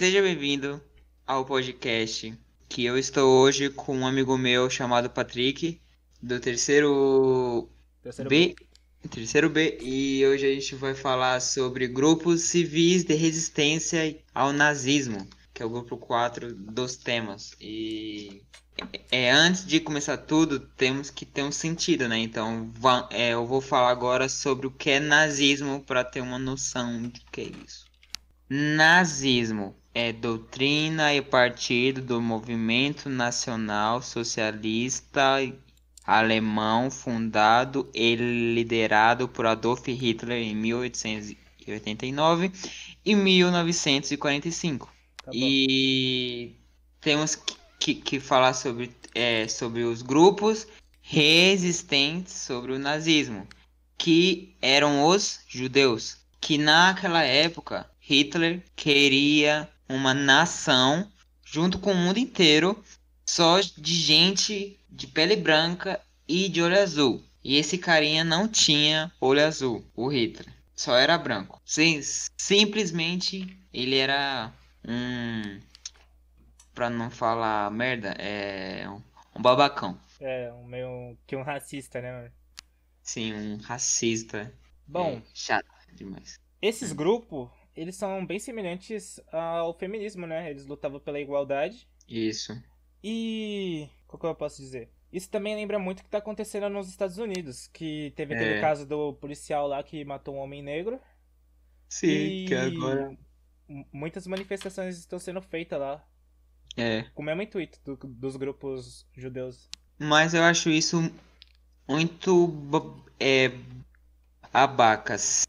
[0.00, 0.80] Seja bem-vindo
[1.26, 2.34] ao podcast
[2.70, 5.78] que eu estou hoje com um amigo meu chamado Patrick,
[6.22, 7.68] do terceiro,
[8.02, 8.56] Terceiro B,
[9.10, 15.28] terceiro B, e hoje a gente vai falar sobre grupos civis de resistência ao nazismo,
[15.52, 17.54] que é o grupo 4 dos temas.
[17.60, 18.40] E
[19.12, 22.16] é, antes de começar tudo, temos que ter um sentido, né?
[22.16, 22.72] Então,
[23.10, 27.20] é, eu vou falar agora sobre o que é nazismo para ter uma noção de
[27.30, 27.84] que é isso.
[28.48, 35.36] Nazismo é doutrina e partido do movimento nacional socialista
[36.04, 42.50] alemão fundado e liderado por Adolf Hitler em 1889
[43.04, 44.86] e 1945.
[45.24, 45.30] Tá.
[45.34, 46.56] E
[47.00, 50.66] temos que, que- que falar sobre, é, sobre os grupos
[51.02, 53.46] resistentes sobre o nazismo,
[53.98, 61.10] que eram os judeus, que naquela época Hitler queria uma nação
[61.44, 62.82] junto com o mundo inteiro
[63.26, 67.24] só de gente de pele branca e de olho azul.
[67.42, 70.52] E esse carinha não tinha olho azul, o Hitler.
[70.74, 71.60] Só era branco.
[71.64, 72.00] Sim,
[72.36, 74.52] simplesmente ele era
[74.86, 75.60] um.
[76.74, 78.86] Pra não falar merda, é.
[79.36, 79.98] Um babacão.
[80.20, 82.32] É, um meio que um racista, né, mano?
[83.02, 84.52] Sim, um racista.
[84.86, 86.38] Bom, é, chato demais.
[86.62, 90.50] esses grupos, eles são bem semelhantes ao feminismo, né?
[90.50, 91.88] Eles lutavam pela igualdade.
[92.08, 92.52] Isso.
[93.02, 93.88] E.
[94.12, 94.90] O que eu posso dizer?
[95.12, 98.60] Isso também lembra muito o que tá acontecendo nos Estados Unidos, que teve aquele É.
[98.60, 101.00] caso do policial lá que matou um homem negro.
[101.88, 103.16] Sim, e que agora.
[103.92, 106.04] muitas manifestações estão sendo feitas lá,
[106.76, 107.02] É.
[107.14, 109.68] com o mesmo intuito do- dos grupos judeus.
[109.98, 110.98] Mas eu acho isso
[111.88, 112.48] muito
[113.18, 113.50] é,
[114.52, 115.46] abacas.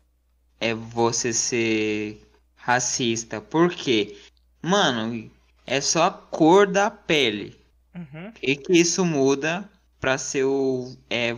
[0.62, 2.22] É você ser
[2.56, 3.42] racista.
[3.42, 4.16] Por quê?
[4.62, 5.30] Mano,
[5.66, 7.60] é só a cor da pele.
[7.96, 8.30] Uhum.
[8.30, 9.68] O que isso muda
[10.00, 11.36] pra ser o é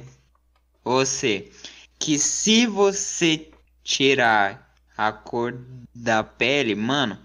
[0.84, 1.52] você?
[1.98, 3.50] Que se você
[3.84, 5.58] tirar a cor
[5.96, 7.18] da pele, mano,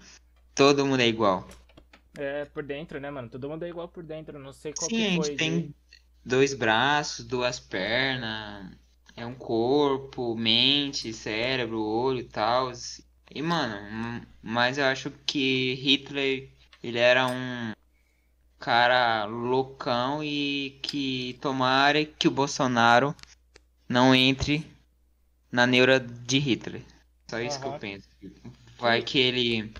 [0.55, 1.47] todo mundo é igual.
[2.17, 3.29] É, por dentro, né, mano?
[3.29, 5.29] Todo mundo é igual por dentro, não sei qual Sim, que foi.
[5.31, 5.75] de- tem
[6.25, 8.71] dois braços, duas pernas,
[9.19, 12.71] é um corpo, mente, cérebro, olho e tal.
[13.29, 16.49] E, mano, mas eu acho que Hitler,
[16.81, 17.73] ele era um
[18.57, 23.13] cara loucão e que tomara que o Bolsonaro
[23.87, 24.65] não entre
[25.51, 26.81] na neura de Hitler.
[27.29, 28.07] Só isso que eu penso.
[28.77, 29.73] Vai que ele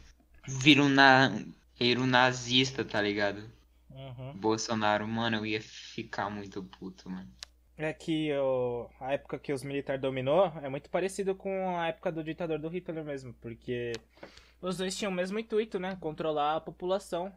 [0.46, 1.32] vira um, na...
[1.78, 3.42] vira um nazista, tá ligado?
[3.90, 4.34] Uhum.
[4.36, 7.39] Bolsonaro, mano, eu ia ficar muito puto, mano.
[7.82, 12.12] É que o- a época que os militares dominou é muito parecido com a época
[12.12, 13.94] do ditador do Hitler mesmo, porque
[14.62, 15.98] os dois tinham o mesmo intuito, né?
[16.02, 17.34] Controlar a população.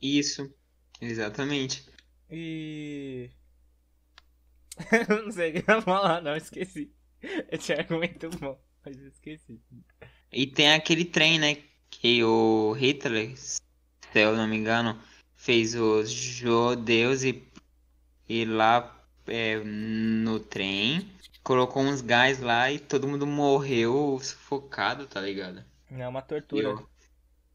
[0.00, 0.52] Isso,
[1.00, 1.86] exatamente.
[2.28, 3.30] E.
[5.08, 6.92] não sei o que eu ia falar, não, esqueci.
[7.48, 9.60] Eu tinha argumento bom, mas eu esqueci.
[10.32, 11.62] E tem aquele trem, né?
[11.88, 13.60] Que o Hitler, se
[14.12, 15.00] eu não me engano,
[15.36, 17.46] fez os judeus e,
[18.28, 21.08] e lá é, no trem,
[21.42, 25.64] colocou uns gás lá e todo mundo morreu sufocado, tá ligado?
[25.90, 26.68] É uma tortura.
[26.68, 26.88] eu-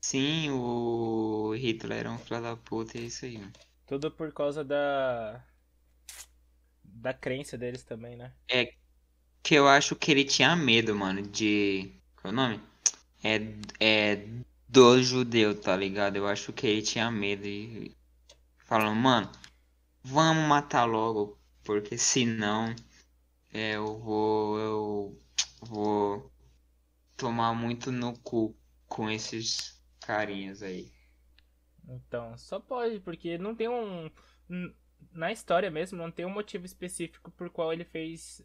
[0.01, 3.51] Sim, o Hitler era um filho da puta, é isso aí, mano.
[3.85, 5.44] Tudo por causa da.
[6.83, 8.31] Da crença deles também, né?
[9.44, 11.91] Que eu acho que ele tinha medo, mano, de.
[12.17, 12.61] Qual é o nome?
[13.23, 13.39] É,
[14.13, 14.28] é
[14.67, 16.17] do judeu, tá ligado?
[16.17, 17.95] Eu acho que ele tinha medo e.
[18.66, 19.31] Falando, mano,
[20.03, 22.73] vamos matar logo, porque senão
[23.53, 24.57] é, eu vou.
[24.57, 25.19] Eu
[25.61, 26.31] vou
[27.17, 28.55] tomar muito no cu
[28.88, 30.89] com esses carinhas aí.
[31.89, 34.09] Então, só pode, porque não tem um.
[35.11, 38.41] Na história mesmo, não tem um motivo específico por qual ele fez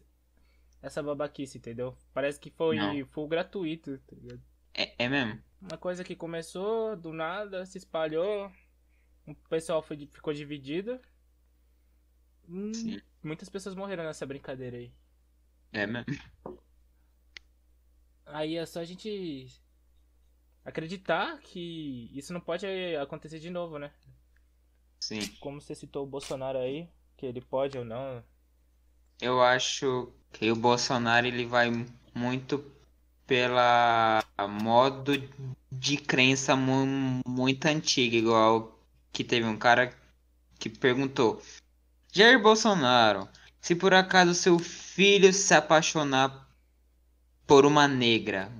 [0.81, 1.95] essa babaquice, entendeu?
[2.13, 3.05] Parece que foi, Não.
[3.05, 4.41] foi gratuito, tá ligado?
[4.73, 5.41] É, é mesmo?
[5.61, 8.51] Uma coisa que começou do nada, se espalhou,
[9.25, 10.99] o pessoal foi, ficou dividido.
[12.49, 13.01] Hum, Sim.
[13.27, 14.91] Muitas pessoas morreram nessa brincadeira aí.
[15.71, 16.23] É mesmo?
[18.25, 19.47] Aí é só a gente
[20.65, 22.65] acreditar que isso não pode
[22.97, 23.91] acontecer de novo, né?
[24.99, 25.21] Sim.
[25.39, 28.23] Como você citou o Bolsonaro aí, que ele pode ou não.
[29.19, 31.69] Eu acho que o Bolsonaro ele vai
[32.13, 32.63] muito
[33.25, 35.13] pela modo
[35.71, 38.77] de crença mu- muito antiga, igual
[39.11, 39.95] que teve um cara
[40.59, 41.41] que perguntou:
[42.13, 43.27] Jair Bolsonaro,
[43.59, 46.47] se por acaso seu filho se apaixonar
[47.47, 48.51] por uma negra,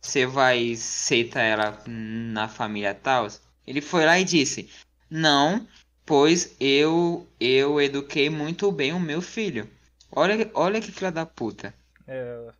[0.00, 3.26] você vai aceitar ela na família tal?
[3.66, 4.70] Ele foi lá e disse:
[5.10, 5.66] Não,
[6.06, 9.68] pois eu eu eduquei muito bem o meu filho.
[10.12, 11.74] Olha, olha que filha da puta.
[12.06, 12.52] É,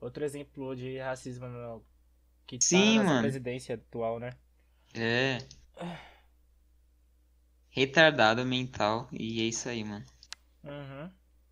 [0.00, 1.82] outro exemplo de racismo no-
[2.46, 3.22] que tá Sim, na mano.
[3.22, 4.30] presidência atual, né?
[4.94, 5.38] É.
[7.72, 9.08] Retardado mental.
[9.12, 10.04] E é isso aí, mano.
[10.64, 11.10] Uhum.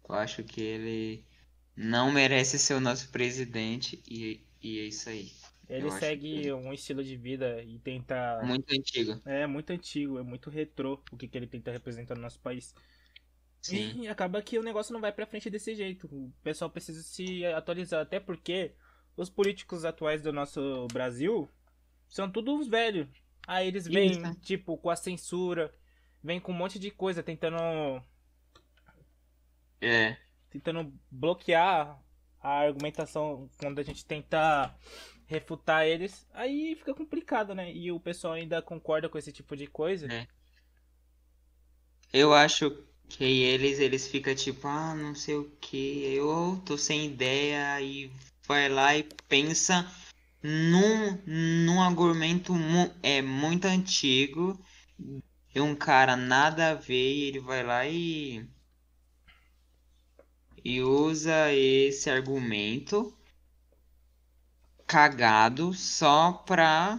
[0.09, 1.25] Eu acho que ele
[1.77, 4.03] não merece ser o nosso presidente.
[4.07, 5.31] E, e é isso aí.
[5.69, 8.41] Ele Eu segue que- um estilo de vida e tenta.
[8.43, 9.21] Muito antigo.
[9.25, 12.75] É muito antigo, é muito retrô o que, que ele tenta representar no nosso país.
[13.63, 14.03] Sim.
[14.03, 16.07] E acaba que o negócio não vai pra frente desse jeito.
[16.07, 18.73] O pessoal precisa se atualizar, até porque
[19.17, 21.49] os políticos atuais do nosso Brasil
[22.09, 23.07] são todos velhos.
[23.47, 24.35] Aí eles vêm, Isso.
[24.43, 25.73] tipo, com a censura,
[26.23, 27.57] vêm com um monte de coisa tentando
[29.81, 30.17] É.
[30.51, 31.99] tentando bloquear
[32.41, 34.75] a argumentação quando a gente tenta
[35.27, 37.73] refutar eles, aí fica complicado, né?
[37.73, 40.13] E o pessoal ainda concorda com esse tipo de coisa.
[40.13, 40.27] É.
[42.13, 42.71] Eu acho
[43.09, 48.11] que eles, eles ficam tipo, ah, não sei o que, eu tô sem ideia e
[48.47, 49.89] vai lá e pensa
[50.43, 54.59] num, num argumento mu é, muito antigo
[55.55, 58.45] e um cara nada a ver e ele vai lá e,
[60.65, 63.13] e usa esse argumento
[64.87, 66.99] cagado só pra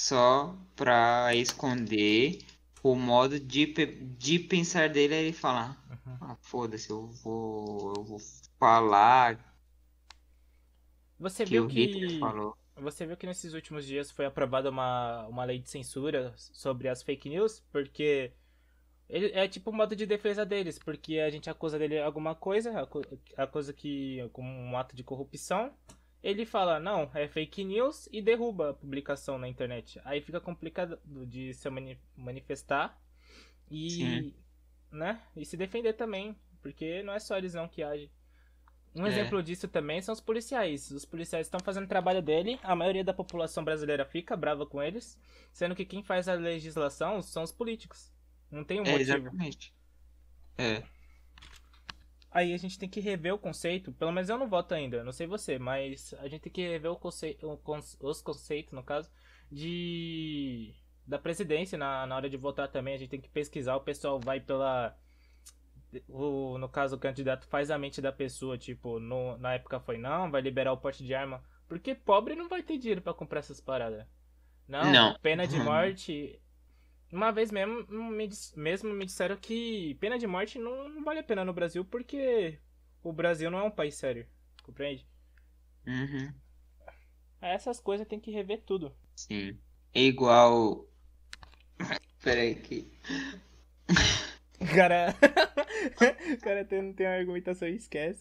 [0.00, 2.44] só pra esconder
[2.82, 3.66] o modo de,
[4.18, 6.20] de pensar dele é ele falar, Uhum.
[6.20, 8.18] ah, foda-se, eu vou, eu vou
[8.58, 9.38] falar
[11.18, 12.56] Você que viu o Hitler que falou.
[12.80, 17.02] Você viu que nesses últimos dias foi aprovada uma, uma lei de censura sobre as
[17.02, 18.32] fake news, porque
[19.08, 22.80] ele, é tipo um modo de defesa deles, porque a gente acusa dele alguma coisa,
[22.80, 23.02] acu-
[23.36, 25.72] acusa que como um ato de corrupção,
[26.22, 30.00] ele fala, não, é fake news e derruba a publicação na internet.
[30.04, 33.00] Aí fica complicado de se mani- manifestar
[33.70, 34.34] e, Sim.
[34.90, 38.10] né, e se defender também, porque não é só eles não que agem.
[38.94, 39.06] Um É.
[39.06, 40.90] exemplo disso também são os policiais.
[40.90, 44.82] Os policiais estão fazendo o trabalho dele, a maioria da população brasileira fica brava com
[44.82, 45.18] eles,
[45.52, 48.12] sendo que quem faz a legislação são os políticos.
[48.50, 49.34] Não tem um É, motivo.
[49.34, 49.72] exatamente.
[50.58, 50.88] É,
[52.30, 55.12] Aí a gente tem que rever o conceito, pelo menos eu não voto ainda, não
[55.12, 57.46] sei você, mas a gente tem que rever o conceito,
[58.00, 59.10] os conceitos, no caso,
[59.50, 60.74] de
[61.06, 64.20] da presidência na, na hora de votar também, a gente tem que pesquisar, o pessoal
[64.20, 64.94] vai pela
[66.08, 69.98] o, no caso o candidato faz a mente da pessoa, tipo, no, na época foi
[69.98, 73.40] não, vai liberar o porte de arma, porque pobre não vai ter dinheiro pra comprar
[73.40, 74.06] essas paradas.
[74.68, 75.16] Não, Não.
[75.22, 76.40] pena de morte.
[77.12, 81.24] Uma vez mesmo me, mesmo me disseram que pena de morte não, não vale a
[81.24, 82.58] pena no Brasil porque
[83.02, 84.26] o Brasil não é um país sério.
[84.64, 85.06] Compreende?
[85.86, 86.34] uhum,
[87.40, 88.94] Essas coisas tem que rever tudo.
[89.14, 89.58] sim.
[89.94, 90.86] É igual.
[92.22, 92.90] Peraí que.
[94.74, 95.14] Cara.
[96.34, 98.20] o cara tem, não tem uma argumentação e esquece.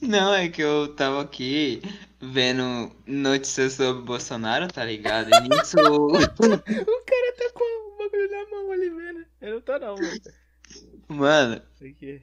[0.00, 1.82] Não, é que eu tava aqui
[2.20, 5.30] vendo notícias sobre Bolsonaro, tá ligado?
[5.32, 5.76] E nisso.
[5.82, 9.26] O cara tá com o bagulho na mão ali vendo.
[9.40, 10.20] Eu não tô não, mano.
[11.08, 12.22] Mano, Aqui.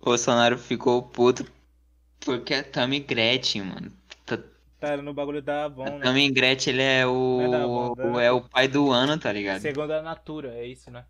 [0.00, 1.44] o Bolsonaro ficou puto
[2.20, 3.92] porque a Tammy Gretchen, mano.
[4.24, 4.38] Tá-
[4.80, 6.00] Tá no bagulho da Avon, A né?
[6.04, 7.92] Tammy Gretchen, ele é Não é da o.
[7.92, 9.60] Avon, da- É o pai do ano, tá ligado?
[9.60, 11.04] Segundo a Natura, é isso, né?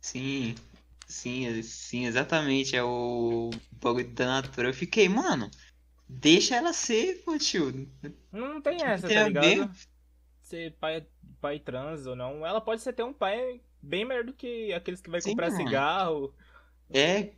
[0.00, 0.54] Sim,
[1.08, 2.76] sim, sim, exatamente.
[2.76, 4.68] É o bagulho da natura.
[4.68, 5.50] Eu fiquei, mano,
[6.08, 7.72] deixa ela ser, pô, tio.
[8.32, 9.58] Não tem essa, tem tá a ver?
[9.58, 9.70] ligado?
[10.42, 11.06] Ser pai,
[11.40, 12.46] pai trans ou não.
[12.46, 15.50] Ela pode ser até um pai bem melhor do que aqueles que vai Sim, comprar
[15.50, 15.56] mano.
[15.56, 16.34] cigarro.
[16.90, 17.32] É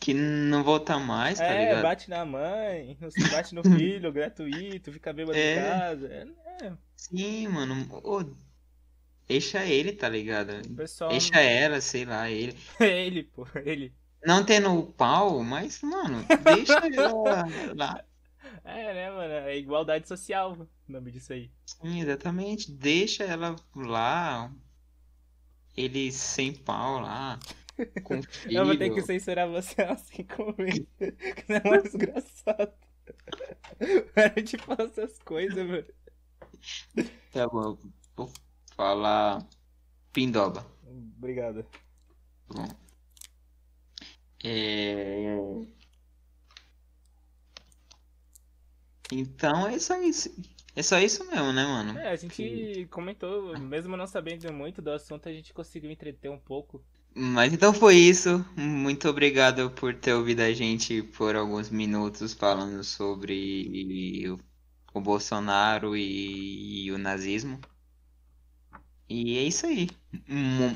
[0.00, 1.82] que, não volta mais, tá é, ligado?
[1.82, 2.96] bate na mãe,
[3.28, 5.42] bate no filho, gratuito, fica bêbado É.
[5.42, 6.08] em casa.
[6.08, 7.88] É, é, Sim, mano.
[8.02, 8.22] ô,
[9.28, 10.52] deixa ele, tá ligado?
[10.74, 11.10] pessoal.
[11.10, 12.56] Deixa ela, sei lá, ele.
[12.80, 13.92] ele, pô, ele.
[14.24, 18.04] Não tendo o pau, mas, mano, deixa ela lá.
[18.64, 19.32] É, né, mano?
[19.32, 20.56] É igualdade social
[20.88, 21.50] o nome disso aí.
[21.64, 22.72] Sim, exatamente.
[22.72, 24.52] Deixa ela lá.
[25.76, 27.38] Ele sem pau lá.
[28.02, 28.58] Com filho.
[28.58, 30.86] Eu vou ter que censurar você assim comigo.
[30.98, 32.72] Que não é mais engraçado.
[34.14, 35.86] Para de falar essas coisas, mano.
[37.32, 37.78] Tá bom,
[38.76, 39.46] vou falar
[40.12, 40.66] pindoba.
[41.16, 41.62] Obrigado.
[41.62, 42.68] Tá bom.
[44.44, 45.36] É...
[49.10, 50.30] Então é só isso.
[50.74, 51.98] É só isso mesmo, né, mano?
[51.98, 56.38] É, a gente comentou, mesmo não sabendo muito do assunto, a gente conseguiu entreter um
[56.38, 56.84] pouco.
[57.14, 58.44] Mas então foi isso.
[58.54, 64.38] Muito obrigado por ter ouvido a gente por alguns minutos falando sobre o,
[64.92, 67.58] o Bolsonaro e, e, o nazismo.
[69.08, 69.88] E é isso aí.
[70.28, 70.68] M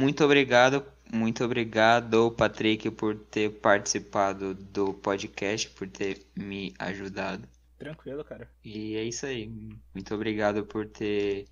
[0.00, 0.84] muito obrigado.
[1.12, 7.48] Muito obrigado, Patrick, por ter participado do podcast, por ter me ajudado.
[7.78, 8.48] Tranquilo, cara.
[8.64, 9.50] E é isso aí.
[9.92, 11.46] Muito obrigado por ter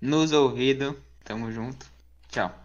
[0.00, 0.94] nos ouvido.
[1.24, 1.86] Tamo junto.
[2.28, 2.63] Tchau.